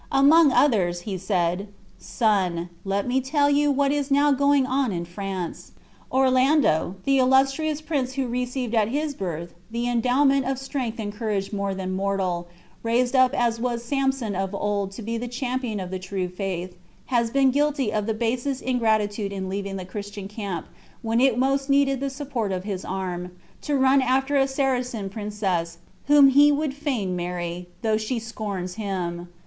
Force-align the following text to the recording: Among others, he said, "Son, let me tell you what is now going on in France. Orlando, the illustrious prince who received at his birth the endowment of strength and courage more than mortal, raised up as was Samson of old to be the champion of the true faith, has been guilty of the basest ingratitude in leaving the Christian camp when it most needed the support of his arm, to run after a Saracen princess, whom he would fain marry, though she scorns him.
Among 0.11 0.51
others, 0.51 1.01
he 1.01 1.15
said, 1.19 1.67
"Son, 1.99 2.69
let 2.83 3.07
me 3.07 3.21
tell 3.21 3.51
you 3.51 3.69
what 3.71 3.91
is 3.91 4.09
now 4.09 4.31
going 4.31 4.65
on 4.65 4.91
in 4.91 5.05
France. 5.05 5.73
Orlando, 6.11 6.95
the 7.05 7.19
illustrious 7.19 7.81
prince 7.81 8.13
who 8.13 8.25
received 8.27 8.73
at 8.73 8.87
his 8.87 9.13
birth 9.13 9.53
the 9.69 9.87
endowment 9.87 10.47
of 10.47 10.57
strength 10.57 10.99
and 10.99 11.13
courage 11.13 11.53
more 11.53 11.75
than 11.75 11.91
mortal, 11.91 12.47
raised 12.81 13.15
up 13.15 13.35
as 13.39 13.59
was 13.59 13.83
Samson 13.83 14.35
of 14.35 14.55
old 14.55 14.89
to 14.93 15.03
be 15.03 15.19
the 15.19 15.27
champion 15.27 15.79
of 15.79 15.91
the 15.91 15.99
true 15.99 16.27
faith, 16.27 16.75
has 17.13 17.29
been 17.29 17.51
guilty 17.51 17.93
of 17.93 18.07
the 18.07 18.15
basest 18.15 18.63
ingratitude 18.63 19.31
in 19.31 19.47
leaving 19.49 19.75
the 19.75 19.85
Christian 19.85 20.27
camp 20.27 20.65
when 21.03 21.21
it 21.21 21.37
most 21.37 21.69
needed 21.69 21.99
the 21.99 22.09
support 22.09 22.51
of 22.51 22.63
his 22.63 22.83
arm, 22.83 23.33
to 23.61 23.77
run 23.77 24.01
after 24.01 24.35
a 24.35 24.47
Saracen 24.47 25.11
princess, 25.11 25.77
whom 26.07 26.29
he 26.29 26.51
would 26.51 26.73
fain 26.73 27.15
marry, 27.15 27.67
though 27.83 27.97
she 27.97 28.17
scorns 28.17 28.73
him. 28.77 29.27